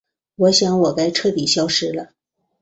[0.35, 2.09] 我想我该彻底消失了。